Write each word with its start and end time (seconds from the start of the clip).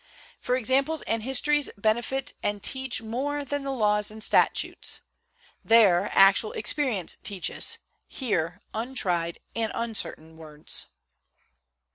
For 0.39 0.55
examples 0.55 1.03
and 1.03 1.21
histories 1.21 1.69
benefit 1.77 2.33
and 2.41 2.63
teach 2.63 3.03
more 3.03 3.45
than 3.45 3.63
the 3.63 3.71
laws 3.71 4.09
and 4.09 4.23
statutes: 4.23 5.01
there 5.63 6.09
actual 6.13 6.53
experience 6.53 7.17
teaches, 7.17 7.77
here 8.07 8.61
untried 8.73 9.37
and 9.55 9.71
uncertain 9.75 10.37
words. 10.37 10.87